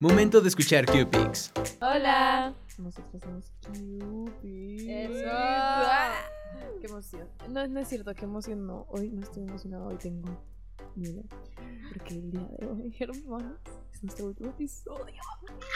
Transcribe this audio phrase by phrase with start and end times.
[0.00, 1.52] Momento de escuchar Q-Pix.
[1.80, 2.52] Hola.
[2.76, 4.90] Nosotros somos Cupid.
[4.90, 5.30] Eso.
[6.82, 7.26] Qué emoción.
[7.48, 8.84] No, no es cierto, qué emoción no.
[8.90, 10.28] Hoy no estoy emocionada, hoy tengo
[10.96, 11.22] miedo.
[11.90, 13.58] Porque el día de hoy, hermanos,
[13.94, 15.14] es nuestro último episodio.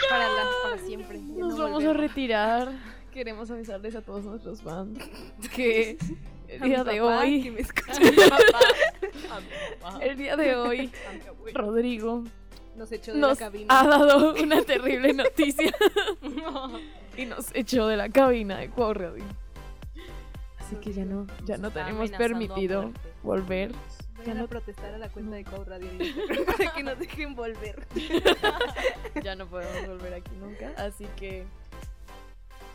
[0.07, 1.17] Para, la- para siempre.
[1.19, 2.71] Nos no vamos a retirar.
[3.11, 4.99] Queremos avisarles a todos nuestros fans
[5.55, 5.97] que
[6.47, 7.93] el día de papá, hoy, que me escucha.
[9.99, 10.91] el día de hoy,
[11.55, 12.23] Rodrigo
[12.75, 13.79] Nos echó de nos la cabina.
[13.79, 15.73] ha dado una terrible noticia
[17.17, 19.23] y nos echó de la cabina de Cuau Radio.
[20.59, 22.91] Así que ya no, ya no tenemos permitido
[23.23, 23.71] volver.
[24.17, 25.89] Vayan a protestar a la cuenta de Cow Radio
[26.45, 27.87] para que nos dejen volver.
[29.23, 30.71] Ya no podemos volver aquí nunca.
[30.77, 31.45] Así que.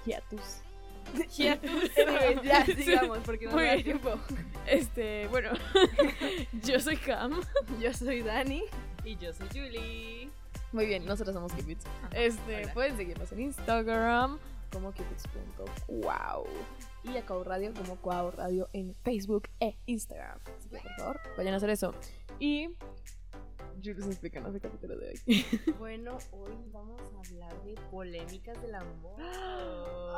[0.05, 0.61] Hiatus.
[1.15, 4.15] Anyways, ya, sigamos, porque no da tiempo.
[4.67, 5.51] Este, bueno.
[6.65, 7.41] yo soy Cam.
[7.81, 8.65] Yo soy Dani.
[9.07, 10.29] Y yo soy Julie.
[10.73, 11.87] Muy bien, nosotros somos Cupids.
[11.87, 12.75] Ajá, Este, hola.
[12.75, 14.39] pueden seguirnos en Instagram
[14.73, 16.45] como cupids.wow
[17.05, 20.39] y a Cuau Radio como Cuau Radio en Facebook e Instagram.
[20.59, 21.95] Así que por favor, vayan a hacer eso.
[22.41, 22.71] Y
[23.83, 25.45] Jules explícanos el capítulo de hoy.
[25.79, 29.17] Bueno, hoy vamos a hablar de polémicas del amor.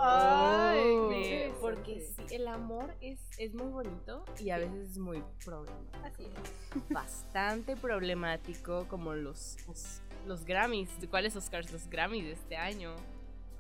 [0.01, 1.09] Ay, Oh.
[1.11, 5.99] De- porque sí, el amor es, es muy bonito y a veces es muy problemático.
[6.05, 6.89] Así es.
[6.91, 10.89] Bastante problemático, como los, los, los Grammys.
[11.11, 11.73] ¿Cuáles Oscars?
[11.73, 12.95] Los Grammys de este año.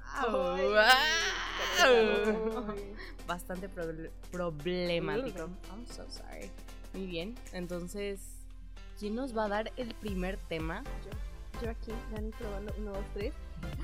[0.05, 0.73] Ay.
[1.83, 2.95] Ay.
[3.27, 5.49] Bastante proble- problemático.
[5.71, 6.51] I'm so sorry.
[6.95, 8.21] Muy bien, entonces,
[8.99, 10.83] ¿quién nos va a dar el primer tema?
[11.63, 13.33] Yo aquí, Dani probando 1, 2, 3.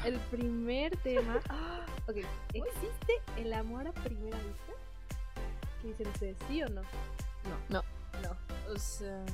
[0.04, 1.40] El primer tema.
[2.06, 2.16] Ok,
[2.52, 4.72] ¿existe el amor a primera vista?
[5.80, 6.36] ¿Qué dicen ustedes?
[6.46, 6.82] ¿Sí o no?
[7.70, 7.82] No.
[8.20, 8.36] No,
[8.70, 9.24] O sea,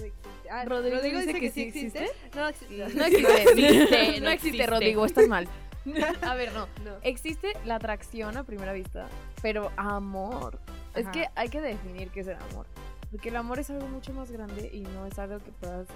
[0.00, 0.50] no existe.
[0.50, 2.10] Ah, Rodrigo dice que sí existe.
[2.34, 2.76] No existe.
[2.76, 3.42] No existe.
[3.42, 4.66] existe, no no existe.
[4.66, 5.46] Rodrigo, estás mal.
[6.22, 6.66] A ver, no.
[6.84, 6.96] No.
[7.02, 9.08] Existe la atracción a primera vista,
[9.40, 10.58] pero amor.
[10.96, 12.66] Es que hay que definir qué es el amor.
[13.10, 15.88] Porque el amor es algo mucho más grande y no es algo que puedas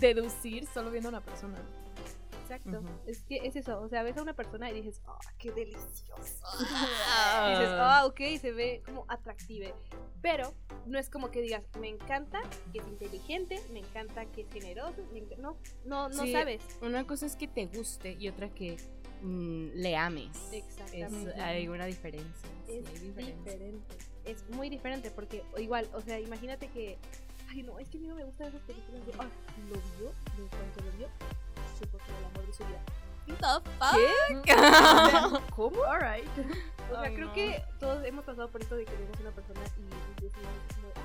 [0.00, 1.58] deducir solo viendo a una persona.
[2.42, 2.80] Exacto.
[2.80, 2.88] Ujú.
[3.06, 3.80] Es que es eso.
[3.80, 6.44] O sea, ves a una persona y dices, ¡ah, qué delicioso!
[6.44, 7.46] Ah.
[7.46, 9.72] Y dices, ah, ok, se ve como atractive.
[10.20, 10.52] Pero
[10.86, 12.40] no es como que digas, me encanta
[12.72, 14.96] que es inteligente, me encanta que es generoso.
[15.12, 16.32] me enc- No, no, no Sí.
[16.32, 16.62] sabes.
[16.82, 18.76] una cosa es que te guste y otra que
[19.22, 20.36] mm, le ames.
[20.52, 21.40] Es, Exactamente.
[21.40, 22.48] hay una diferencia.
[22.66, 23.52] sí, es hay diferencia.
[23.52, 23.94] diferente.
[24.24, 26.98] Es muy diferente porque igual, o sea, imagínate que,
[27.48, 29.26] ay no, es que a mí no me gustan esas películas de, ah,
[29.68, 31.08] lo vio, de cuanto lo vio,
[31.78, 32.80] supo que el amor de su vida.
[35.54, 35.84] ¿Cómo?
[35.84, 36.26] Alright.
[36.90, 37.32] O sea, Ay, creo no.
[37.32, 40.50] que todos hemos pasado por esto de que vemos una persona y decimos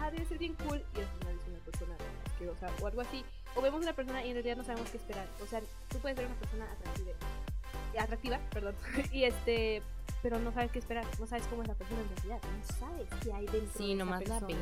[0.01, 1.95] ah, debe ser bien cool y al final es una persona
[2.25, 3.23] asquerosa o algo así.
[3.55, 5.27] O vemos una persona y en realidad no sabemos qué esperar.
[5.41, 7.11] O sea, tú puedes ser una persona atractiva,
[8.03, 8.75] atractiva, perdón,
[9.11, 9.81] y este,
[10.21, 13.07] pero no sabes qué esperar, no sabes cómo es la persona en realidad, no sabes
[13.21, 14.57] qué hay dentro de Sí, nomás la ves.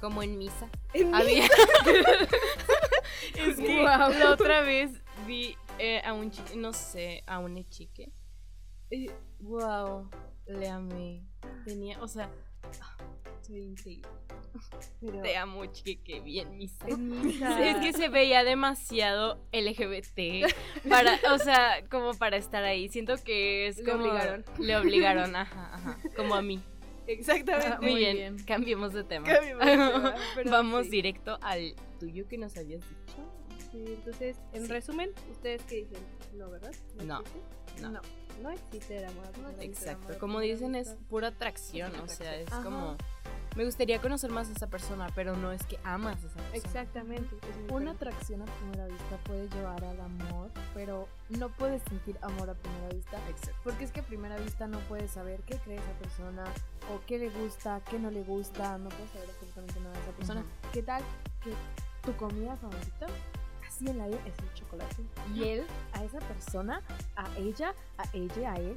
[0.00, 0.68] Como en misa.
[0.92, 1.44] En Había.
[3.34, 4.90] es que la otra vez
[5.26, 8.12] vi eh, a un chique, no sé, a una chique.
[8.90, 9.10] Y,
[9.40, 10.10] wow,
[10.46, 11.24] le amé.
[11.64, 12.30] Tenía, o sea,
[13.42, 14.08] soy increíble.
[15.00, 16.86] pero- Te amo, chique, que bien misa.
[17.60, 20.46] Es que se veía demasiado LGBT
[20.88, 22.88] para, o sea, como para estar ahí.
[22.88, 24.44] Siento que es Le como obligaron.
[24.58, 26.60] le obligaron, ajá, ajá, como a mí.
[27.06, 27.76] Exactamente.
[27.80, 28.36] Muy, Muy bien, bien.
[28.44, 29.26] cambiemos de tema.
[29.28, 30.90] Cambiemos de tema, pero Vamos sí.
[30.90, 33.16] directo al tuyo que nos habías dicho.
[33.84, 34.68] Sí, entonces, en Sí.
[34.68, 36.02] resumen, ¿ustedes qué dicen?
[36.34, 36.72] No, ¿verdad?
[37.04, 37.82] No, existe?
[37.82, 37.90] no.
[37.90, 38.00] no,
[38.42, 39.26] no existe el amor.
[39.58, 42.62] el Exacto, amor como dicen es pura atracción, o sea, es Ajá.
[42.62, 42.96] como
[43.54, 46.56] me gustaría conocer más a esa persona, pero no es que amas a esa persona.
[46.56, 47.36] Exactamente.
[47.36, 52.50] es Una atracción a primera vista puede llevar al amor, pero no puedes sentir amor
[52.50, 53.18] a primera vista.
[53.30, 53.58] Exacto.
[53.64, 56.44] Porque es que a primera vista no puedes saber qué cree esa persona,
[56.94, 60.12] o qué le gusta, qué no le gusta, no puedes saber absolutamente nada de esa
[60.12, 60.44] persona.
[60.72, 61.02] ¿Qué tal
[61.42, 61.52] que
[62.02, 63.06] tu comida favorita,
[63.76, 64.96] así en la vida, es el chocolate?
[65.34, 66.82] Y él, a esa persona,
[67.16, 68.76] a ella, a ella, a él,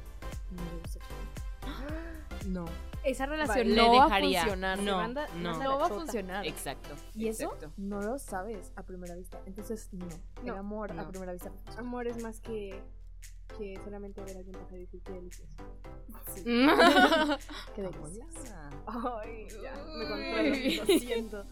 [0.50, 2.48] no le gusta el chocolate.
[2.48, 2.64] No,
[3.04, 4.40] Esa relación Vale, no le va dejaría.
[4.40, 4.78] a funcionar.
[4.78, 5.58] No, manda- no.
[5.62, 6.46] No va a funcionar.
[6.46, 6.90] exacto.
[7.14, 7.70] Y eso exacto.
[7.76, 9.40] no lo sabes a primera vista.
[9.46, 10.06] Entonces, no.
[10.42, 11.08] No, el amor a no.
[11.08, 11.50] primera vista.
[11.78, 12.82] Amor es más que,
[13.58, 15.50] que solamente ver a alguien pasar y decir qué delicioso.
[17.74, 18.54] Qué delicioso.
[18.86, 21.44] Ay, ya, me controlo, lo siento.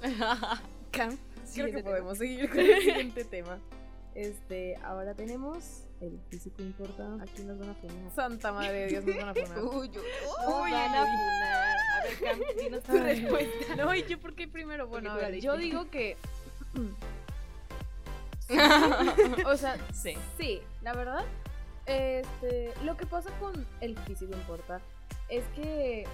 [0.90, 1.16] Cam,
[1.54, 1.90] creo que tema.
[1.90, 3.58] podemos seguir con el siguiente tema.
[4.14, 7.06] Este, ahora tenemos el físico importa.
[7.22, 8.10] Aquí nos van a poner.
[8.14, 9.58] Santa madre de Dios, nos van a poner.
[9.62, 11.78] Uy, uy, van a funar.
[11.78, 13.76] A ver, Cam, dinos tu respuesta.
[13.76, 14.86] No, ¿y yo por qué primero?
[14.88, 16.16] Bueno, a ver, yo digo que
[19.46, 20.14] O sea, Sí.
[20.38, 21.24] sí, la verdad.
[21.86, 24.80] Este, lo que pasa con el físico importa
[25.28, 26.06] es que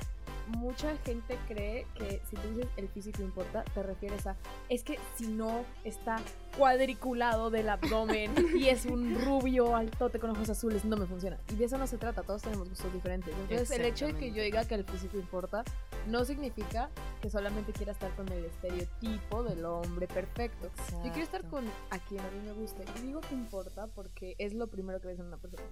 [0.49, 4.37] mucha gente cree que si tú dices el físico importa, te refieres a
[4.69, 6.17] es que si no está
[6.56, 11.38] cuadriculado del abdomen y es un rubio altote con ojos azules, no me funciona.
[11.52, 13.35] Y de eso no se trata, todos tenemos gustos diferentes.
[13.35, 15.64] Entonces, el hecho de que yo diga que el físico importa
[16.06, 16.90] no significa
[17.20, 20.70] que solamente quiera estar con el estereotipo del hombre perfecto.
[21.05, 22.85] Yo quiero estar con a quien a mí me guste.
[22.99, 25.62] Y digo que importa porque es lo primero que ves en una persona.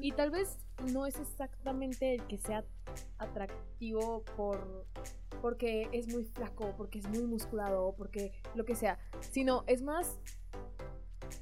[0.00, 0.58] Y tal vez
[0.92, 2.64] no es exactamente el que sea
[3.18, 4.86] atractivo por
[5.40, 10.16] porque es muy flaco, porque es muy musculado, porque lo que sea, sino es más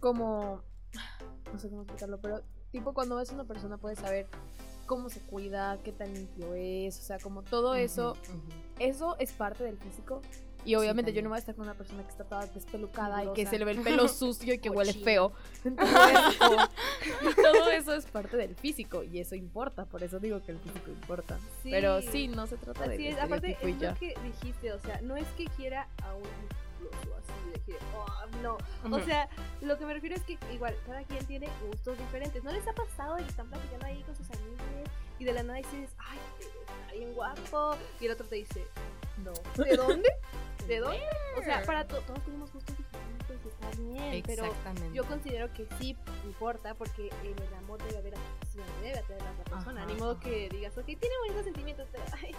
[0.00, 0.62] como
[1.52, 2.42] no sé cómo explicarlo, pero
[2.72, 4.26] tipo cuando ves a una persona puedes saber
[4.86, 8.16] cómo se cuida, qué tan limpio es, o sea, como todo eso
[8.78, 10.20] eso es parte del físico.
[10.66, 13.32] Y obviamente yo no voy a estar con una persona que está toda despelucada y
[13.32, 15.32] que se le ve el pelo sucio y que huele feo.
[15.64, 16.18] Entonces,
[17.36, 19.86] todo eso es parte del físico y eso importa.
[19.86, 21.38] Por eso digo que el físico importa.
[21.62, 21.70] Sí.
[21.70, 25.16] Pero sí, no se trata de es, aparte es lo que dijiste, o sea, no
[25.16, 26.24] es que quiera a un
[27.16, 28.06] así de oh,
[28.42, 28.58] no,
[28.96, 29.28] o sea,
[29.60, 32.42] lo que me refiero es que igual cada quien tiene gustos diferentes.
[32.44, 34.60] ¿No les ha pasado de que están platicando ahí con sus amigos
[35.18, 37.76] y de la nada dices, ay, está bien guapo?
[38.00, 38.66] Y el otro te dice,
[39.24, 39.32] no,
[39.64, 40.08] ¿de dónde?
[40.66, 41.00] ¿De dónde?
[41.38, 44.44] O sea, para to- todos tenemos gustos diferentes, está bien, pero
[44.92, 49.24] yo considero que sí importa porque en el amor debe haber atracción, debe atraer a
[49.24, 49.82] la otra persona.
[49.82, 50.20] Ajá, Ni modo ajá.
[50.20, 52.34] que digas, ok, tiene bonitos sentimientos, pero ay,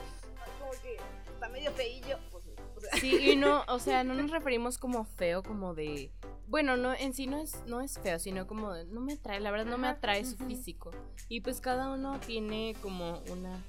[0.59, 0.97] como que
[1.33, 2.18] está medio feillo.
[2.31, 2.44] Pues,
[2.75, 6.12] o sea, Sí, y no, o sea, no nos referimos como feo, como de.
[6.47, 9.39] Bueno, no, en sí no es, no es feo, sino como de, no me atrae,
[9.39, 10.91] la verdad no me atrae su físico.
[11.27, 13.62] Y pues cada uno tiene como una.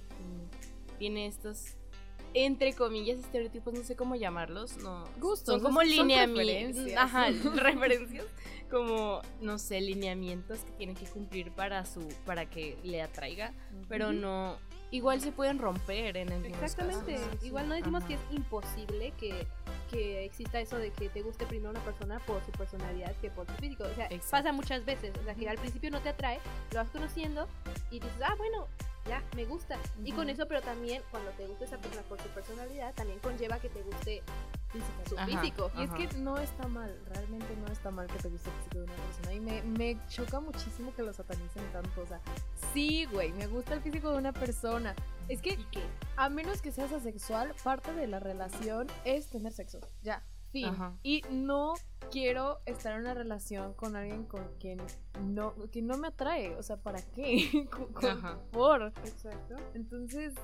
[0.98, 1.74] tiene estos.
[2.34, 5.04] Entre comillas, estereotipos, no sé cómo llamarlos, no.
[5.18, 6.92] Gustos, Son como lineamientos.
[6.96, 8.26] Ajá, referencias.
[8.70, 12.06] Como, no sé, lineamientos que tienen que cumplir para su.
[12.26, 13.52] para que le atraiga.
[13.88, 14.58] Pero no.
[14.90, 17.18] Igual se pueden romper en el Exactamente.
[17.42, 19.46] Igual no decimos que es imposible que,
[19.90, 23.46] que exista eso de que te guste primero una persona por su personalidad que por
[23.46, 23.84] su físico.
[23.84, 24.30] O sea, Exacto.
[24.30, 25.12] pasa muchas veces.
[25.20, 26.40] O sea, que al principio no te atrae,
[26.72, 27.46] lo vas conociendo
[27.90, 28.66] y dices, ah, bueno,
[29.08, 29.78] ya, me gusta.
[30.04, 33.58] Y con eso, pero también cuando te gusta esa persona por su personalidad, también conlleva
[33.58, 34.22] que te guste
[35.08, 35.26] su Ajá.
[35.26, 35.70] físico.
[35.76, 38.78] Y es que no está mal, realmente no está mal que te guste el físico
[38.78, 39.34] de una persona.
[39.34, 42.02] Y me, me choca muchísimo que lo satanicen tanto.
[42.02, 42.20] O sea,
[42.72, 44.94] sí, güey, me gusta el físico de una persona.
[45.28, 45.58] Es que,
[46.16, 49.80] a menos que seas asexual, parte de la relación es tener sexo.
[50.02, 50.66] Ya, fin.
[50.66, 50.94] Ajá.
[51.02, 51.74] Y no
[52.10, 54.80] quiero estar en una relación con alguien con quien
[55.22, 56.54] no, que no me atrae.
[56.56, 57.68] O sea, ¿para qué?
[57.70, 58.82] Con- por.
[59.04, 59.56] Exacto.
[59.74, 60.34] Entonces,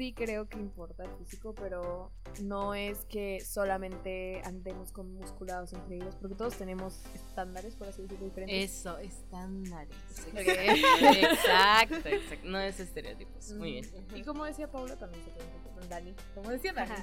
[0.00, 2.10] sí creo que importa el físico, pero
[2.42, 8.24] no es que solamente andemos con musculados increíbles, porque todos tenemos estándares, por así decirlo,
[8.24, 8.76] diferentes.
[8.76, 9.94] Eso, estándares.
[10.32, 10.38] Ok.
[10.38, 12.48] Exacto, exacto.
[12.48, 13.52] No es estereotipos.
[13.52, 13.86] Muy bien.
[14.14, 16.14] Y como decía Paula, también se puede con Dani.
[16.34, 16.94] Como decía Dani.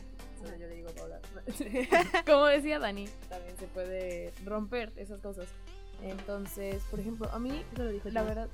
[0.41, 1.21] Solo yo le digo Paula.
[2.25, 5.47] como decía Dani, también se puede romper esas cosas.
[6.01, 8.49] Entonces, por ejemplo, a mí, Eso lo dijo la verdad.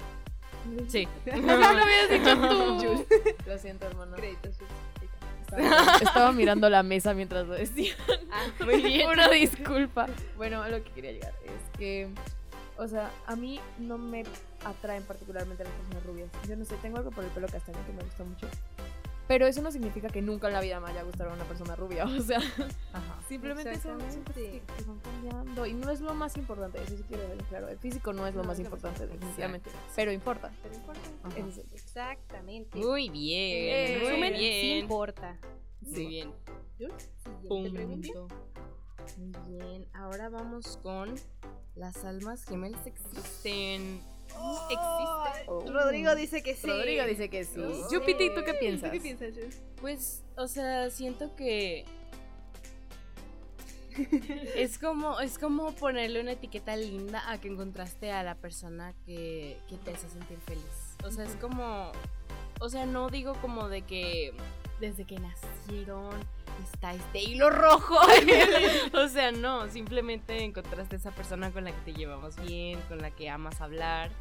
[0.87, 1.07] Sí.
[1.25, 3.05] No lo habías dicho tú.
[3.45, 4.15] Lo siento, hermano.
[4.15, 4.55] Créditos.
[5.41, 7.93] Estaba, estaba mirando la mesa mientras lo decía.
[8.31, 9.09] Ah, Muy bien.
[9.09, 10.07] Una disculpa.
[10.35, 12.09] Bueno, a lo que quería llegar es que,
[12.77, 14.23] o sea, a mí no me
[14.65, 16.29] atraen particularmente las personas rubias.
[16.47, 18.47] Yo no sé, tengo algo por el pelo castaño que me gusta mucho.
[19.27, 22.05] Pero eso no significa que nunca en la vida me haya gustado una persona rubia.
[22.19, 23.19] O sea, Ajá.
[23.27, 25.65] simplemente son, cosas que, van cambiando.
[25.65, 27.69] Y no es lo más importante, eso sí quiero dejarlo claro.
[27.69, 29.69] El físico no es lo No, más es lo más importante, definitivamente.
[29.95, 30.51] Pero importa.
[30.61, 30.99] pero importa.
[31.37, 31.57] Es.
[31.73, 32.77] Exactamente.
[32.77, 33.51] Muy bien.
[33.53, 34.77] Eh, En muy resumen, sí bien.
[34.79, 35.37] importa.
[35.81, 36.33] Muy bien.
[37.47, 38.27] Punto.
[39.17, 39.87] Muy bien.
[39.93, 41.15] Ahora vamos con
[41.75, 44.01] las almas gemelas existen.
[44.37, 45.63] Oh.
[45.71, 46.67] Rodrigo dice que sí.
[46.67, 47.59] Rodrigo dice que sí.
[47.59, 47.91] Oh.
[47.91, 48.89] Yupiti, ¿tú qué piensas?
[48.89, 49.61] ¿Tú qué piensas, Jules?
[49.79, 51.85] Pues, o sea, siento que
[54.55, 59.57] es como es como ponerle una etiqueta linda a que encontraste a la persona que,
[59.67, 60.97] que te hace sentir feliz.
[61.03, 61.91] O sea, es como
[62.59, 64.33] o sea, no digo como de que
[64.79, 66.11] desde que nacieron
[66.63, 67.95] está este hilo rojo.
[68.93, 73.11] o sea, no, simplemente encontraste esa persona con la que te llevamos bien, con la
[73.11, 74.11] que amas hablar.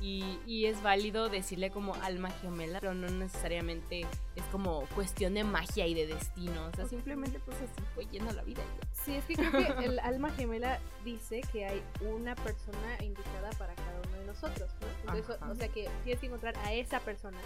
[0.00, 5.44] Y, y es válido decirle como alma gemela, pero no necesariamente es como cuestión de
[5.44, 6.66] magia y de destino.
[6.66, 8.62] O sea, simplemente pues así fue yendo la vida.
[9.04, 13.74] Sí, es que creo que el alma gemela dice que hay una persona indicada para
[13.74, 14.88] cada uno de nosotros, ¿no?
[15.12, 15.50] Entonces, Ajá.
[15.50, 17.38] o sea que tienes que encontrar a esa persona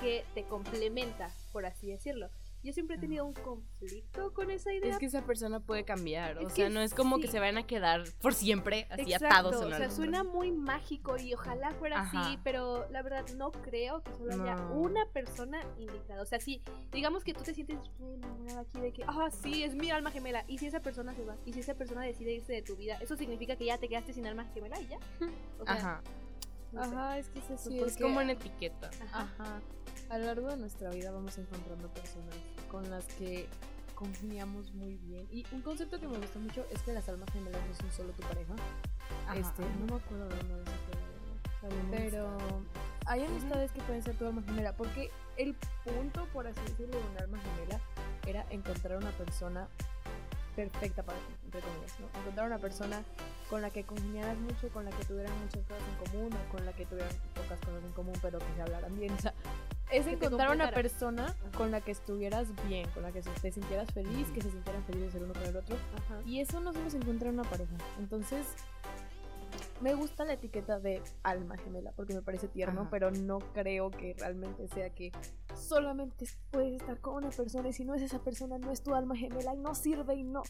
[0.00, 2.28] que te complementa, por así decirlo.
[2.64, 4.90] Yo siempre he tenido un conflicto con esa idea.
[4.90, 7.66] Es que esa persona puede cambiar, o sea, no es como que se van a
[7.66, 12.00] quedar por siempre así Exacto, atados en o sea, suena muy mágico y ojalá fuera
[12.00, 14.74] así, pero la verdad no creo que solo haya No.
[14.80, 16.22] una persona indicada.
[16.22, 19.62] O sea, si digamos que tú te sientes muy enamorada aquí de que, ah, sí,
[19.62, 22.32] es mi alma gemela, y si esa persona se va, y si esa persona decide
[22.32, 24.98] irse de tu vida, eso significa que ya te quedaste sin alma gemela y ya.
[25.58, 26.02] O sea, Ajá,
[26.72, 26.90] no sé.
[26.94, 27.70] Ajá, es que es eso.
[27.70, 28.90] sí, es porque- como una etiqueta.
[29.12, 29.32] Ajá.
[29.38, 29.60] Ajá.
[30.14, 32.36] A lo largo de nuestra vida vamos encontrando personas
[32.70, 33.48] con las que
[33.96, 35.26] congeniamos muy bien.
[35.32, 38.12] Y un concepto que me gusta mucho es que las almas gemelas no son solo
[38.12, 38.54] tu pareja.
[39.26, 39.36] Ajá.
[39.36, 40.72] Este, no me acuerdo de la verdad.
[41.90, 42.38] Pero
[43.06, 44.76] hay amistades que pueden ser tu alma gemela.
[44.76, 47.80] Porque el punto, por así decirlo, de un alma gemela
[48.24, 49.66] era encontrar una persona
[50.54, 52.20] perfecta para ti, entre comillas, ¿no?
[52.20, 53.02] Encontrar una persona
[53.50, 56.64] con la que congeniaras mucho, con la que tuvieran muchas cosas en común, o con
[56.64, 59.12] la que tuvieran pocas cosas en común, pero que se hablaran bien.
[59.12, 59.34] O sea,
[59.90, 64.28] es encontrar una persona con la que estuvieras bien, con la que te sintieras feliz,
[64.28, 65.76] que se sintieran felices el uno con el otro.
[65.96, 66.20] Ajá.
[66.26, 67.74] Y eso no se encuentra en una pareja.
[67.98, 68.46] Entonces,
[69.80, 72.90] me gusta la etiqueta de alma gemela porque me parece tierno, Ajá.
[72.90, 75.12] pero no creo que realmente sea que
[75.54, 78.94] solamente puedes estar con una persona y si no es esa persona no es tu
[78.94, 80.42] alma gemela y no sirve y no.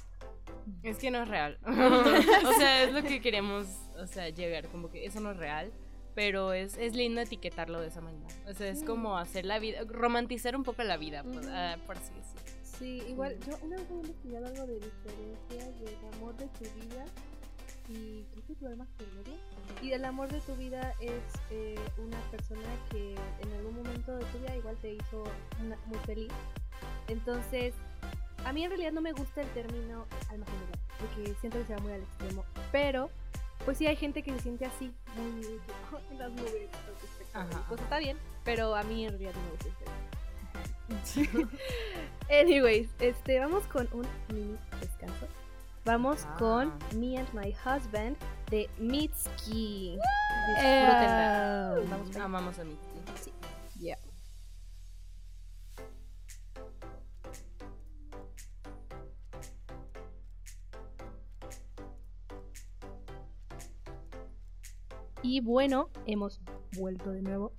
[0.82, 1.58] Es que no es real.
[1.64, 3.66] o sea, es lo que queremos,
[3.98, 5.72] o sea, llegar, como que eso no es real.
[6.14, 8.26] Pero es, es lindo etiquetarlo de esa manera.
[8.48, 8.84] O sea, es Sí.
[8.84, 11.48] como hacer la vida, romantizar un poco la vida, pues, Ujú.
[11.50, 12.40] ah, por así decirlo.
[12.78, 17.04] Sí, igual, yo una vez había investigado algo de diferencias del amor de tu vida
[17.88, 19.36] y creo que tu alma gemela.
[19.82, 24.24] Y el amor de tu vida es eh, una persona que en algún momento de
[24.26, 25.24] tu vida igual te hizo
[25.60, 26.32] una- muy feliz.
[27.08, 27.74] Entonces,
[28.44, 31.74] a mí en realidad no me gusta el término alma gemela, porque siento que se
[31.74, 32.44] va muy al extremo.
[32.72, 33.10] Pero,
[33.64, 35.60] pues sí hay gente que se siente así, muy
[35.92, 36.68] "Oh, en las nubes.
[37.32, 37.84] Ajá, Pues ajá.
[37.84, 39.66] está bien, pero a mí en realidad no me gusta
[41.14, 41.50] término.
[42.30, 45.26] Anyways, este, vamos con un mini descanso.
[45.84, 46.36] Vamos Ah.
[46.38, 48.16] con Me and My Husband
[48.50, 49.98] de Mitski.
[50.58, 51.74] Eh, Disfrútenla.
[51.90, 52.24] Vamos para allá.
[52.24, 52.76] Amamos a mí.
[65.34, 66.40] Y bueno, hemos
[66.76, 67.50] vuelto de nuevo.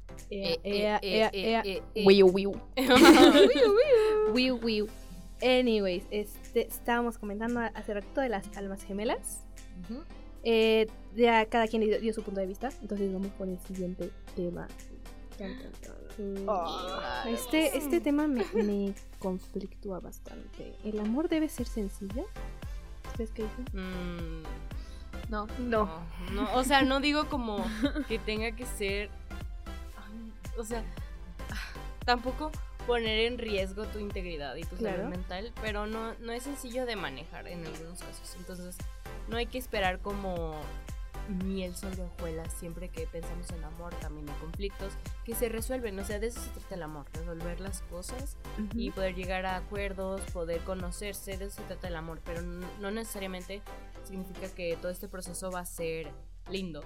[5.44, 9.44] Anyways, este, estábamos comentando hace ratito de las almas gemelas.
[10.44, 12.70] Eh, ya cada quien dio, dio su punto de vista.
[12.82, 14.70] Entonces vamos con el siguiente tema.
[16.48, 20.76] Ah, Este, este tema me, me conflictúa bastante.
[20.86, 22.26] ¿El amor debe ser sencillo?
[23.10, 23.66] ¿Ustedes qué dicen?
[23.74, 24.44] Mm,
[25.30, 25.48] No.
[25.60, 25.86] No.
[25.86, 26.02] no,
[26.32, 27.66] no, o sea, no digo como
[28.08, 29.10] que tenga que ser.
[30.58, 30.84] O sea,
[32.06, 32.52] tampoco
[32.88, 34.98] poner en riesgo tu integridad y tu Claro.
[34.98, 38.36] salud mental, pero no, no es sencillo de manejar en algunos casos.
[38.38, 38.78] Entonces,
[39.28, 40.56] no hay que esperar como
[41.44, 44.94] miel sobre hojuelas siempre que pensamos en amor, también hay conflictos
[45.26, 45.98] que se resuelven.
[46.00, 48.38] O sea, de eso se trata el amor, resolver las cosas
[48.76, 52.92] y poder llegar a acuerdos, poder conocerse, de eso se trata el amor, pero no
[52.92, 53.64] necesariamente
[54.06, 56.08] significa que todo este proceso va a ser
[56.50, 56.82] lindo.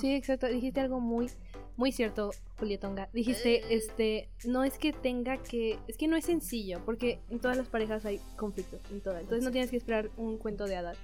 [0.00, 0.46] Sí, exacto.
[0.46, 1.30] Dijiste algo muy,
[1.76, 3.08] muy cierto, Julietonga.
[3.12, 7.56] Dijiste, este, no es que tenga que, es que no es sencillo, porque en todas
[7.56, 9.22] las parejas hay conflictos, en todas.
[9.22, 10.98] Entonces no tienes que esperar un cuento de hadas.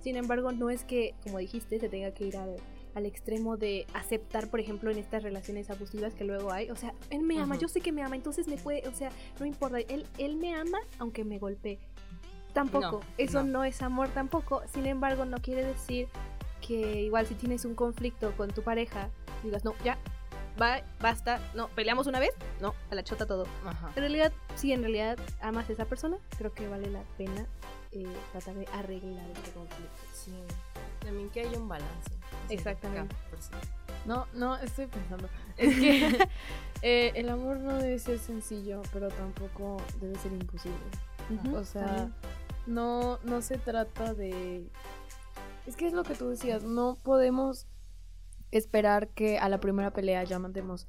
[0.00, 2.56] Sin embargo, no es que, como dijiste, se tenga que ir al,
[2.94, 6.70] al extremo de aceptar, por ejemplo, en estas relaciones abusivas que luego hay.
[6.70, 7.62] O sea, él me ama, Ujú.
[7.62, 10.54] yo sé que me ama, entonces me puede, o sea, no importa, él, él me
[10.54, 11.78] ama aunque me golpee.
[12.52, 13.50] Tampoco, No, eso no.
[13.50, 14.62] no es amor tampoco.
[14.72, 16.08] Sin embargo, no quiere decir
[16.60, 19.08] que igual si tienes un conflicto con tu pareja,
[19.42, 19.96] digas, no, ya,
[20.60, 22.30] va, basta, no, peleamos una vez,
[22.60, 23.46] no, a la chota todo.
[23.64, 23.88] Ajá.
[23.94, 27.46] En realidad, si en realidad amas a esa persona, creo que vale la pena
[27.92, 30.02] eh, tratar de arreglar este conflicto.
[30.12, 30.32] Sí.
[31.00, 32.10] También que haya un balance.
[32.48, 33.14] Exactamente.
[34.06, 35.28] No, no, estoy pensando.
[35.56, 36.28] Es que
[36.82, 40.78] eh, el amor no debe ser sencillo, pero tampoco debe ser imposible.
[41.54, 42.14] O sea, también.
[42.66, 44.70] no, no se trata de...
[45.66, 47.66] Es que es lo que tú decías, no podemos
[48.50, 50.88] esperar que a la primera pelea ya mandemos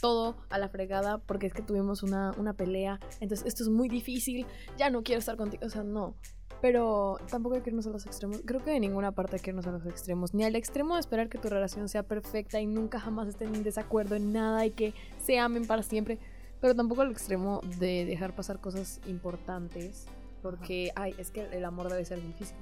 [0.00, 3.88] todo a la fregada porque es que tuvimos una, una pelea, entonces esto es muy
[3.88, 4.46] difícil,
[4.76, 6.16] ya no quiero estar contigo, o sea, no.
[6.60, 8.40] Pero tampoco hay que irnos a los extremos.
[8.44, 10.32] Creo que de ninguna parte hay que irnos a los extremos.
[10.32, 13.64] Ni al extremo de esperar que tu relación sea perfecta y nunca jamás estén en
[13.64, 16.20] desacuerdo en nada y que se amen para siempre.
[16.62, 20.06] Pero tampoco al extremo de dejar pasar cosas importantes.
[20.40, 22.56] Porque, ay, es que el amor debe ser difícil.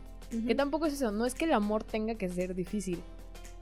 [0.46, 1.12] Que tampoco es eso.
[1.12, 3.02] No es que el amor tenga que ser difícil.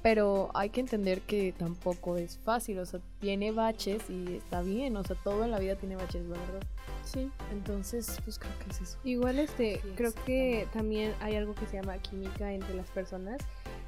[0.01, 4.97] Pero hay que entender que tampoco es fácil, o sea, tiene baches y está bien,
[4.97, 6.63] o sea, todo en la vida tiene baches, verdad.
[7.05, 7.31] Sí.
[7.51, 8.99] Entonces, pues creo que es eso.
[9.03, 13.39] Igual este, Sí, creo que también hay algo que se llama química entre las personas.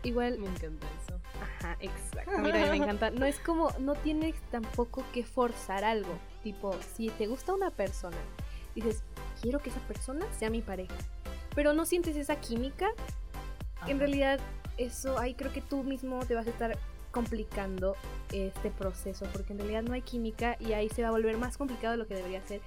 [0.02, 1.20] Igual, Me encanta eso.
[1.40, 2.38] ajá, exacto.
[2.38, 3.10] Mira, me encanta.
[3.10, 6.18] No es como, no tienes tampoco que forzar algo.
[6.42, 8.16] Tipo, si te gusta una persona,
[8.74, 9.02] dices,
[9.42, 10.94] quiero que esa persona sea mi pareja.
[11.54, 12.88] Pero no sientes esa química,
[13.86, 14.40] en realidad
[14.76, 16.78] eso ahí creo que tú mismo te vas a estar
[17.10, 17.96] complicando
[18.32, 21.56] este proceso porque en realidad no hay química y ahí se va a volver más
[21.58, 22.60] complicado de lo que debería ser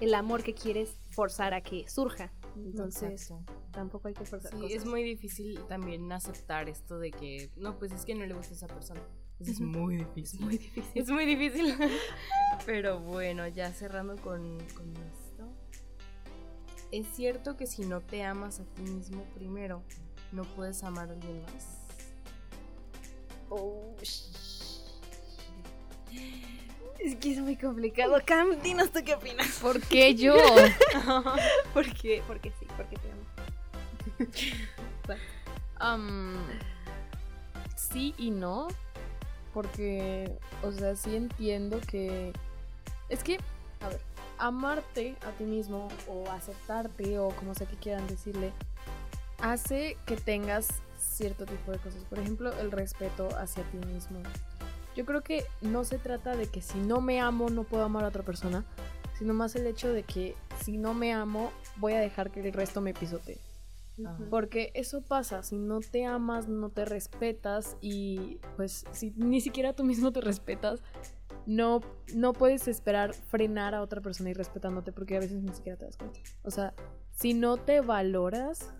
[0.00, 3.52] el amor que quieres forzar a que surja entonces Exacto.
[3.72, 4.72] tampoco hay que forzar Sí, cosas.
[4.72, 8.52] es muy difícil también aceptar esto de que, no, pues es que no le gusta
[8.52, 9.00] a esa persona.
[9.40, 10.40] Eso es muy difícil.
[10.40, 11.76] muy difícil Es muy difícil.
[12.66, 15.48] Pero bueno, ya cerrando con, con esto.
[16.90, 19.82] Es cierto que si no te amas a ti mismo primero,
[20.32, 21.78] no puedes amar a alguien más.
[23.50, 23.94] Oh,
[26.98, 30.34] es que es muy complicado Cam dinos tú qué opinas ¿Por qué yo?
[31.72, 33.22] porque porque sí porque te amo
[35.80, 36.44] Am,
[37.76, 38.66] sí y no.
[39.52, 40.30] Porque,
[40.62, 42.32] o sea, sí entiendo que.
[43.08, 43.38] Es que,
[43.80, 44.00] a ver,
[44.38, 48.52] amarte a ti mismo o aceptarte o como sea que quieran decirle,
[49.40, 52.04] hace que tengas cierto tipo de cosas.
[52.04, 54.20] Por ejemplo, el respeto hacia ti mismo.
[54.96, 58.04] Yo creo que no se trata de que si no me amo no puedo amar
[58.04, 58.64] a otra persona,
[59.18, 62.52] sino más el hecho de que si no me amo voy a dejar que el
[62.52, 63.38] resto me pisotee.
[64.30, 69.72] Porque eso pasa, si no te amas, no te respetas y pues si ni siquiera
[69.72, 70.82] tú mismo te respetas,
[71.46, 71.80] no,
[72.14, 75.86] no puedes esperar frenar a otra persona y respetándote porque a veces ni siquiera te
[75.86, 76.20] das cuenta.
[76.42, 76.74] O sea,
[77.10, 78.72] si no te valoras,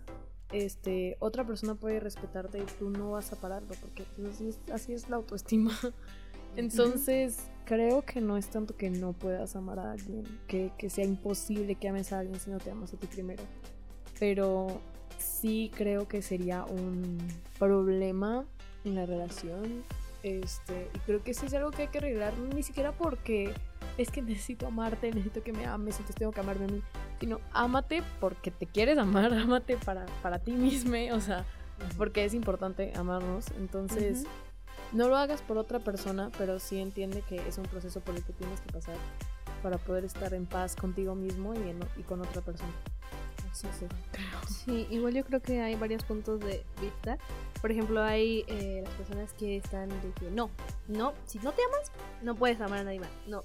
[0.51, 4.59] este, otra persona puede respetarte y tú no vas a pararlo porque pues, así, es,
[4.71, 5.71] así es la autoestima.
[6.55, 11.05] Entonces, creo que no es tanto que no puedas amar a alguien, que, que sea
[11.05, 13.43] imposible que ames a alguien si no te amas a ti primero.
[14.19, 14.81] Pero
[15.19, 17.17] sí creo que sería un
[17.57, 18.45] problema
[18.85, 19.83] en la relación.
[20.23, 23.53] Este, y creo que sí es algo que hay que arreglar, ni siquiera porque
[23.97, 26.81] es que necesito amarte, necesito que me ames, entonces tengo que amarme a mí,
[27.21, 31.45] sino ámate porque te quieres amar, ámate para, para ti mismo, o sea,
[31.97, 33.45] porque es importante amarnos.
[33.57, 34.25] Entonces,
[34.91, 38.23] no lo hagas por otra persona, pero sí entiende que es un proceso por el
[38.23, 38.95] que tienes que pasar
[39.63, 42.71] para poder estar en paz contigo mismo y, en- y con otra persona.
[43.53, 43.85] Sí, sí.
[44.47, 47.17] Sí, igual yo creo que hay varios puntos de vista.
[47.61, 50.49] Por ejemplo, hay eh, las personas que están de que no,
[50.87, 53.09] no, si no te amas, no puedes amar a nadie más.
[53.27, 53.43] No,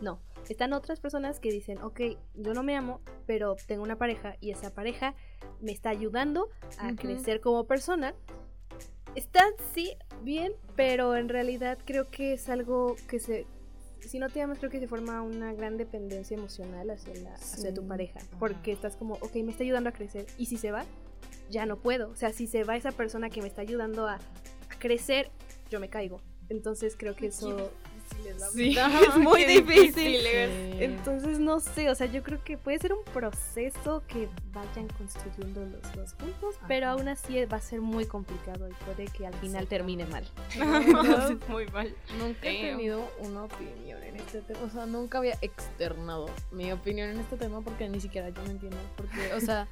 [0.00, 0.20] no.
[0.48, 2.00] Están otras personas que dicen, ok,
[2.34, 5.14] yo no me amo, pero tengo una pareja y esa pareja
[5.60, 6.48] me está ayudando
[6.78, 8.14] a crecer como persona.
[9.14, 13.46] Está, sí, bien, pero en realidad creo que es algo que se...
[14.00, 17.72] Si no te amas, creo que se forma una gran dependencia emocional hacia, la, hacia
[17.72, 18.18] tu pareja.
[18.18, 18.36] Ajá.
[18.38, 20.26] Porque estás como, ok, me está ayudando a crecer.
[20.38, 20.84] Y si se va,
[21.50, 22.10] ya no puedo.
[22.10, 25.30] O sea, si se va esa persona que me está ayudando a, a crecer,
[25.70, 26.20] yo me caigo.
[26.48, 27.70] Entonces creo que eso...
[28.52, 28.76] Sí,
[29.08, 30.20] es muy difícil.
[30.20, 30.78] Sí.
[30.80, 35.64] Entonces no sé, o sea, yo creo que puede ser un proceso que vayan construyendo
[35.64, 39.34] los dos juntos, pero aún así va a ser muy complicado y puede que al
[39.34, 40.24] final termine mal.
[40.54, 41.94] Entonces, muy mal.
[42.18, 44.60] Nunca he tenido una opinión en este tema.
[44.64, 48.50] O sea, nunca había externado mi opinión en este tema porque ni siquiera yo me
[48.50, 48.78] entiendo.
[48.96, 49.68] Porque, o sea,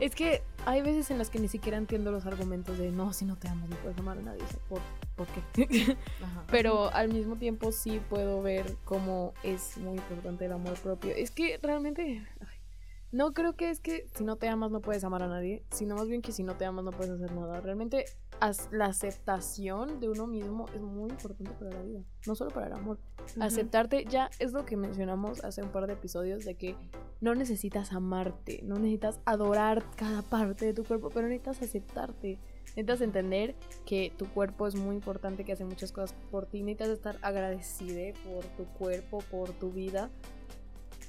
[0.00, 3.24] es que hay veces en las que ni siquiera entiendo los argumentos de no, si
[3.24, 4.42] no te amas, no puedes amar a nadie.
[4.42, 4.80] O sea, ¿por,
[5.18, 5.96] ¿por qué?
[6.22, 6.44] Ajá.
[6.50, 11.10] Pero al mismo tiempo sí puedo ver cómo es muy importante el amor propio.
[11.14, 12.58] Es que realmente ay,
[13.10, 15.96] no creo que es que si no te amas no puedes amar a nadie, sino
[15.96, 17.60] más bien que si no te amas no puedes hacer nada.
[17.60, 18.04] Realmente
[18.70, 22.74] la aceptación de uno mismo es muy importante para la vida, no solo para el
[22.74, 22.98] amor.
[23.40, 26.76] Aceptarte ya es lo que mencionamos hace un par de episodios de que
[27.20, 32.38] no necesitas amarte, no necesitas adorar cada parte de tu cuerpo, pero necesitas aceptarte.
[32.68, 33.54] Necesitas entender
[33.86, 36.62] que tu cuerpo es muy importante, que hace muchas cosas por ti.
[36.62, 40.10] Necesitas estar agradecida por tu cuerpo, por tu vida.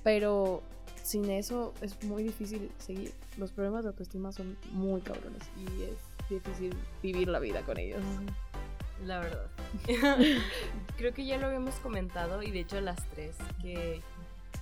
[0.03, 0.63] Pero
[1.03, 3.13] sin eso es muy difícil seguir.
[3.37, 5.97] Los problemas de autoestima son muy cabrones y es
[6.29, 8.01] difícil vivir la vida con ellos.
[9.05, 9.47] La verdad.
[10.97, 14.01] Creo que ya lo habíamos comentado y de hecho las tres, que,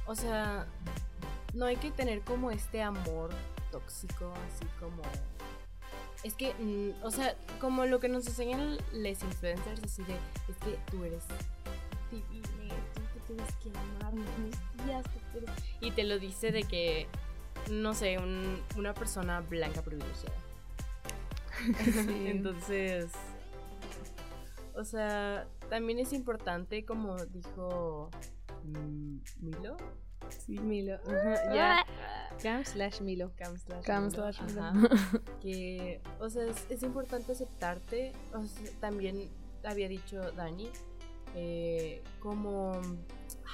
[0.06, 0.68] o sea,
[1.54, 3.32] no hay que tener como este amor
[3.72, 5.02] tóxico, así como...
[6.24, 10.16] Es que, mm, o sea, como lo que nos enseñan les influencers, así de,
[10.50, 11.24] es que tú eres
[12.12, 15.50] divina, tú te tienes que amar los días, tú eres-".
[15.82, 17.08] Y te lo dice de que,
[17.70, 20.36] no sé, un- una persona blanca privilegiada.
[22.26, 23.12] Entonces,
[24.76, 28.10] o sea, también es importante, como dijo
[28.64, 29.78] mm, Milo.
[30.30, 30.96] Sí, Milo.
[31.08, 31.86] Ajá, ya.
[32.42, 33.32] Cam slash Milo.
[33.38, 34.90] Cam slash Cam Milo, slash Milo.
[35.42, 38.14] que, o sea, es, es importante aceptarte.
[38.34, 39.30] O sea, también
[39.64, 40.70] había dicho Dani,
[41.36, 42.74] eh, como,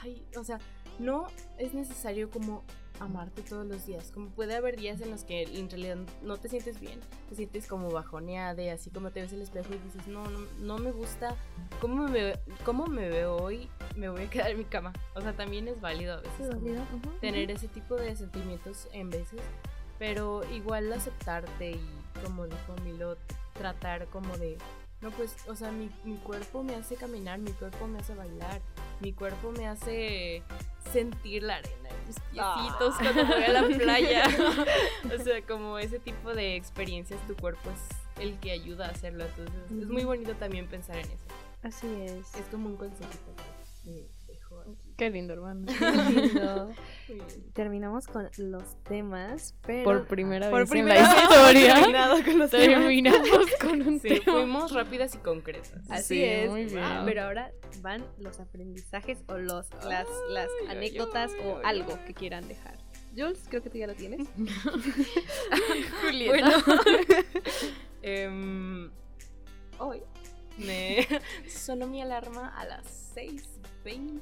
[0.01, 0.59] ay, o sea,
[0.99, 2.63] no es necesario como
[2.99, 4.11] amarte todos los días.
[4.13, 7.67] Como puede haber días en los que en realidad no te sientes bien, te sientes
[7.67, 10.77] como bajoneada, y así como te ves en el espejo y dices, no, no, no
[10.77, 11.35] me gusta
[11.79, 12.33] cómo me,
[12.65, 14.93] cómo me veo hoy, me voy a quedar en mi cama.
[15.15, 16.55] O sea, también es válido a veces
[17.21, 19.41] tener ese tipo de sentimientos en veces,
[19.99, 21.89] pero igual aceptarte y
[22.23, 23.17] como dijo Milo,
[23.53, 24.57] tratar como de,
[25.01, 28.61] no pues, o sea, mi, mi cuerpo me hace caminar, mi cuerpo me hace bailar,
[29.03, 30.43] mi cuerpo me hace
[30.91, 34.25] sentir la arena en mis piecitos cuando voy a la playa.
[35.13, 39.25] o sea, como ese tipo de experiencias, tu cuerpo es el que ayuda a hacerlo.
[39.25, 41.25] Entonces, es muy bonito también pensar en eso.
[41.63, 42.33] Así es.
[42.35, 43.31] Es como un consejito
[43.81, 44.05] aquí.
[45.03, 45.65] Qué lindo, hermano.
[46.09, 46.67] Lindo.
[47.09, 47.51] Muy bien.
[47.53, 51.73] Terminamos con los temas, pero Por primera por vez primera en la historia.
[52.23, 52.51] con los temas.
[52.51, 54.23] Terminamos con un Sí, tema.
[54.31, 55.73] fuimos rápidas y concretas.
[55.89, 56.49] Así Sí, es.
[56.49, 56.83] muy bien.
[57.03, 62.77] Pero ahora van los aprendizajes o los las, las anécdotas o algo que quieran dejar.
[63.15, 64.25] Jules, creo que tú ya lo tienes.
[66.01, 66.63] Julieta.
[66.65, 66.79] Bueno,
[68.01, 68.89] em,
[69.79, 70.01] hoy
[70.57, 71.05] me
[71.49, 74.21] sonó mi alarma a las 6.20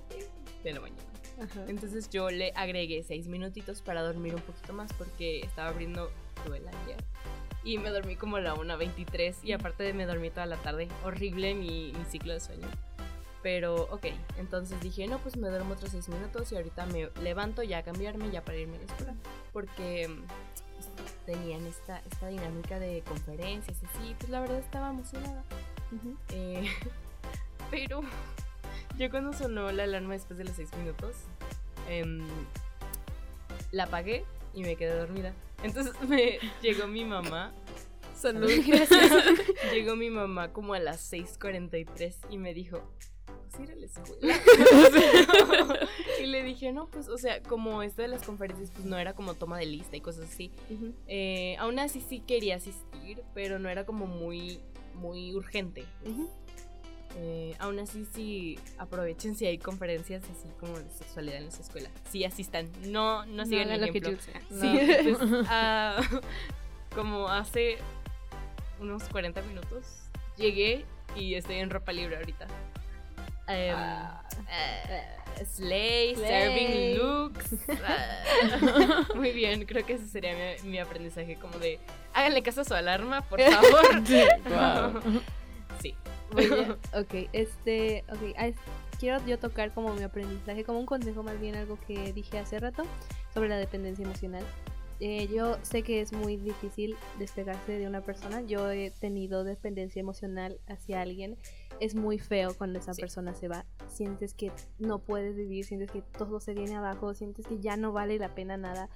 [0.64, 1.02] de la mañana.
[1.42, 1.66] Ajá.
[1.68, 6.12] Entonces yo le agregué 6 minutitos para dormir un poquito más porque estaba abriendo
[6.46, 6.98] duela ayer.
[7.64, 10.88] Y me dormí como a la 1.23 y aparte de me dormí toda la tarde.
[11.04, 12.68] Horrible mi, mi ciclo de sueño.
[13.44, 14.06] Pero ok,
[14.38, 17.84] entonces dije, no, pues me duermo otros 6 minutos y ahorita me levanto ya a
[17.84, 19.16] cambiarme, ya para irme a la escuela.
[19.52, 20.10] Porque
[20.96, 25.44] pues, tenían esta, esta dinámica de conferencias y así, pues la verdad estaba emocionada.
[25.92, 26.16] Ujú.
[26.30, 26.70] Eh,
[27.72, 28.02] pero
[29.02, 31.16] yo cuando sonó la alarma después de los 6 minutos,
[31.90, 32.22] em,
[33.72, 35.34] la apagué y me quedé dormida.
[35.64, 37.52] Entonces me llegó mi mamá.
[38.16, 39.12] Salud, gracias.
[39.74, 42.84] llegó mi mamá como a las 6:43 y me dijo,
[43.44, 44.40] ¿vas a ir a la escuela?
[46.22, 49.16] y le dije, no, pues, o sea, como esto de las conferencias, pues no era
[49.16, 50.52] como toma de lista y cosas así.
[51.08, 54.60] Eh, aún así sí quería asistir, pero no era como muy,
[54.94, 55.86] muy urgente.
[56.06, 56.30] Ujú.
[57.18, 61.92] Eh, aún así sí aprovechen si hay conferencias así como de sexualidad en las escuelas.
[62.10, 64.18] Sí asistan, no, no sigan el lo que ejemplo.
[64.50, 66.02] Jules Sí, pues, ah,
[66.96, 67.78] como hace
[68.80, 69.86] unos 40 minutos
[70.38, 72.48] llegué y estoy en ropa libre ahorita.
[73.48, 74.24] Em, Ah.
[74.50, 76.16] eh, slay, Slay.
[76.16, 77.56] serving looks.
[77.86, 81.78] ah, muy bien, creo que ese sería mi, mi aprendizaje, como de
[82.14, 84.04] háganle caso a su alarma, por favor.
[85.82, 85.96] Sí.
[86.94, 88.56] Ok, este, ok, ah, es-
[89.00, 92.60] quiero yo tocar como mi aprendizaje, como un consejo más bien algo que dije hace
[92.60, 92.84] rato
[93.34, 94.44] sobre la dependencia emocional.
[95.04, 98.42] Eh, yo sé que es muy difícil despegarse de una persona.
[98.42, 101.38] Yo he tenido dependencia emocional hacia alguien.
[101.80, 103.02] Es muy feo cuando esa Sí.
[103.02, 103.66] persona se va.
[103.88, 107.92] Sientes que no puedes vivir, sientes que todo se viene abajo, sientes que ya no
[107.92, 108.90] vale la pena nada.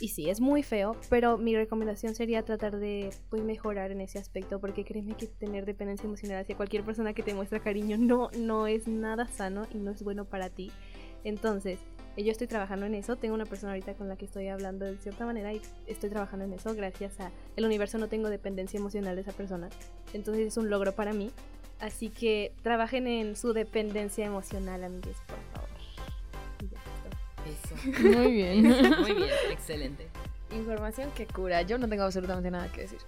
[0.00, 4.18] Y sí, es muy feo, pero mi recomendación sería tratar de pues, mejorar en ese
[4.18, 8.30] aspecto, porque créeme que tener dependencia emocional hacia cualquier persona que te muestra cariño no,
[8.38, 10.72] no es nada sano y no es bueno para ti.
[11.22, 11.78] Entonces,
[12.16, 14.86] eh, yo estoy trabajando en eso, tengo una persona ahorita con la que estoy hablando
[14.86, 18.78] de cierta manera y estoy trabajando en eso, gracias a el universo no tengo dependencia
[18.78, 19.68] emocional de esa persona,
[20.14, 21.30] entonces es un logro para mí.
[21.78, 25.69] Así que trabajen en su dependencia emocional, amigues, por favor.
[27.46, 27.74] Eso.
[28.02, 28.62] Muy bien.
[29.00, 30.08] Muy bien, excelente.
[30.52, 31.62] Información que cura.
[31.62, 32.98] Yo no tengo absolutamente nada que decir.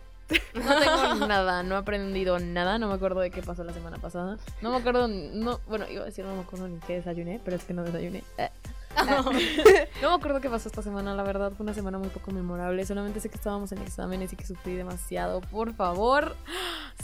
[0.54, 3.98] No tengo nada, no he aprendido nada, no me acuerdo de qué pasó la semana
[3.98, 4.38] pasada.
[4.60, 7.56] No me acuerdo, no, bueno, iba a decir no me acuerdo ni qué desayuné, pero
[7.56, 8.22] es que no desayuné.
[8.38, 8.50] Eh.
[10.02, 12.84] No me acuerdo qué pasó esta semana, la verdad fue una semana muy poco memorable.
[12.84, 15.40] Solamente sé que estábamos en exámenes y que sufrí demasiado.
[15.40, 16.36] Por favor,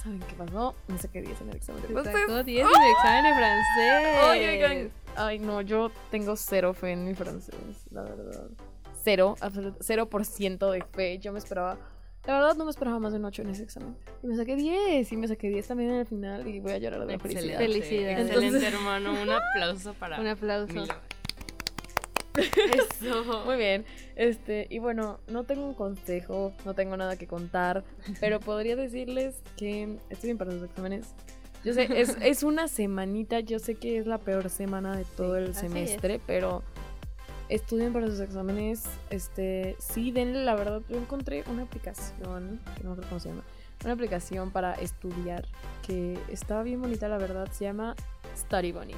[0.02, 0.74] ¿saben qué pasó?
[0.88, 2.14] Me saqué 10 en el examen de francés.
[2.20, 4.18] sacó 10 en el examen de francés.
[4.22, 4.90] Ay, oigan.
[5.18, 7.54] Ay, no, yo tengo cero fe en mi francés,
[7.90, 8.48] la verdad.
[9.02, 9.36] Cero,
[9.80, 11.18] cero por ciento de fe.
[11.18, 11.78] Yo me esperaba,
[12.26, 13.96] la verdad no me esperaba más de un 8 en ese examen.
[14.22, 16.78] Y me saqué 10, y me saqué 10 también en el final y voy a
[16.78, 17.56] llorar de Excelente.
[17.56, 17.58] felicidad.
[17.58, 18.26] Felicidades.
[18.28, 19.22] Excelente, hermano.
[19.22, 20.74] Un aplauso para Un aplauso.
[20.74, 20.94] Milo.
[22.36, 23.42] Eso.
[23.46, 27.84] Muy bien, este, y bueno, no tengo un consejo, no tengo nada que contar,
[28.20, 31.14] pero podría decirles que estoy bien para los exámenes.
[31.68, 35.36] Yo sé, es, es una semanita, yo sé que es la peor semana de todo
[35.36, 36.62] Sí, el semestre, pero
[37.50, 42.90] estudien para sus exámenes, este, sí, denle, la verdad, yo encontré una aplicación, que no
[42.90, 43.42] me acuerdo cómo se llama,
[43.84, 45.44] una aplicación para estudiar
[45.86, 47.48] que está bien bonita, la verdad.
[47.52, 47.94] Se llama
[48.34, 48.94] Study Bunny.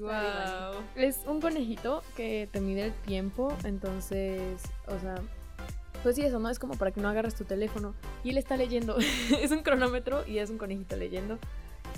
[0.00, 0.82] Wow.
[0.96, 5.16] Es un conejito que te mide el tiempo, entonces, o sea,
[6.02, 6.48] pues sí, eso, ¿no?
[6.48, 7.94] Es como para que no agarres tu teléfono.
[8.24, 8.96] Y él está leyendo.
[9.42, 11.38] es un cronómetro y es un conejito leyendo.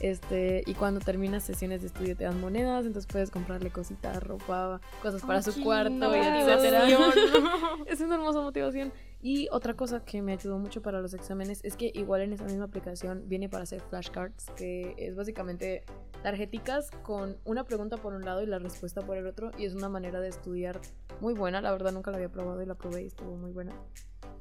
[0.01, 4.81] Este, y cuando terminas sesiones de estudio te dan monedas, entonces puedes comprarle cositas, ropa,
[5.03, 6.85] cosas para su cuarto, y etcétera.
[7.87, 8.93] es una hermosa motivación.
[9.23, 12.45] Y otra cosa que me ayudó mucho para los exámenes es que igual en esa
[12.45, 15.85] misma aplicación viene para hacer flashcards, que es básicamente
[16.23, 19.51] tarjeticas con una pregunta por un lado y la respuesta por el otro.
[19.59, 20.81] Y es una manera de estudiar
[21.21, 21.61] muy buena.
[21.61, 23.75] La verdad nunca la había probado y la probé y estuvo muy buena.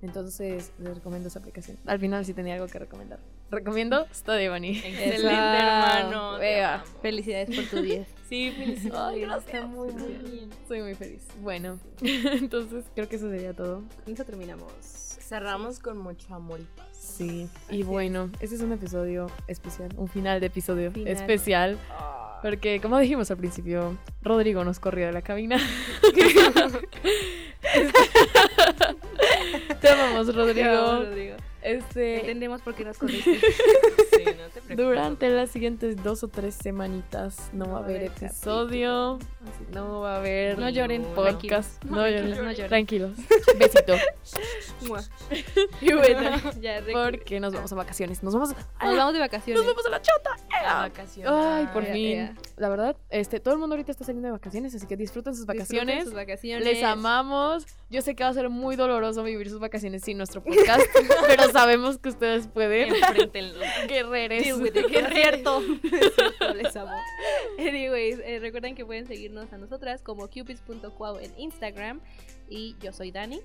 [0.02, 1.76] Entonces les recomiendo esa aplicación.
[1.86, 3.20] Al final sí tenía algo que recomendar.
[3.52, 4.78] Recomiendo Study Bunny.
[4.78, 6.36] Excelente, hermano.
[6.36, 6.84] te Vea.
[7.02, 8.08] Felicidades por tu 10.
[8.30, 9.16] Sí, felicidades.
[9.16, 9.46] Ay, gracias.
[9.56, 10.50] Está muy, muy bien.
[10.68, 11.24] Soy muy feliz.
[11.42, 13.84] Bueno, entonces creo que eso sería todo.
[14.06, 14.72] Eso terminamos.
[14.84, 16.88] Cerramos con mucho amor y paz.
[16.92, 17.48] Sí.
[17.68, 17.88] Así Y es.
[17.88, 21.12] bueno, este es un episodio especial, un final de episodio Final.
[21.14, 21.78] especial.
[22.42, 25.58] Porque, como dijimos al principio, Rodrigo nos corrió de la cabina.
[29.82, 31.04] Te amamos, Rodrigo.
[31.04, 31.36] Rodrigo.
[31.62, 33.40] Este, Entendemos por qué nos corriste.
[34.10, 34.78] Sí, no te preocupes.
[34.78, 39.20] durante las siguientes dos o tres semanitas no, va a haber episodio,
[39.74, 41.84] no va a haber No lloren, podcast.
[41.86, 42.68] No, lloren, no lloren.
[42.68, 43.12] tranquilos.
[43.58, 43.96] Besito.
[45.82, 48.24] Y bueno, ya Porque nos vamos a vacaciones.
[48.24, 48.50] Nos vamos,
[48.82, 49.64] Nos vamos de vacaciones.
[49.64, 50.36] nos vamos a la chota.
[50.64, 51.28] La vacación.
[51.30, 52.38] Ay, por Ya, fin.
[52.58, 55.46] La verdad, este, todo el mundo ahorita está saliendo de vacaciones, así que disfruten sus
[55.48, 56.04] Disfruten vacaciones.
[56.06, 56.66] sus vacaciones.
[56.66, 57.66] Les amamos.
[57.90, 60.82] Yo sé que va a ser muy doloroso vivir sus vacaciones sin nuestro podcast,
[61.28, 62.94] pero sabemos que ustedes pueden.
[62.96, 63.60] Enfréntenlo.
[63.88, 64.48] Guerreres.
[64.48, 64.58] Es
[65.14, 65.62] cierto.
[65.62, 66.92] Es cierto, les amo.
[67.58, 72.02] Anyways, eh, recuerden que pueden seguirnos a nosotras como cupids.cuau en Instagram.
[72.50, 73.40] Y yo soy Dani.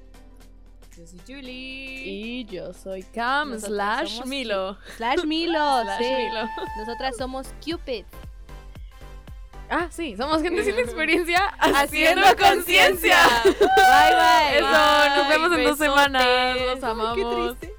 [0.96, 2.02] Yo soy Julie.
[2.04, 4.78] Y yo soy Cam Nosotras slash Milo.
[4.96, 5.82] Slash Milo.
[5.82, 6.04] Slash sí.
[6.04, 6.48] Milo.
[6.78, 8.04] Nosotras somos Cupid.
[9.70, 13.16] Ah, sí, somos gente sin experiencia Haciendo haciendo conciencia.
[13.44, 14.58] Bye, bye.
[14.58, 15.78] Eso, nos vemos en dos besotes.
[15.78, 16.56] semanas.
[16.60, 17.58] Los Qué amamos.
[17.58, 17.74] triste.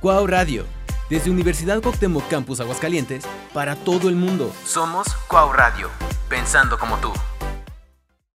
[0.00, 0.81] Cuau Radio.
[1.12, 4.50] Desde Universidad Cuauhtémoc Campus Aguascalientes para todo el mundo.
[4.64, 5.90] Somos Cuau Radio.
[6.30, 7.12] Pensando como tú.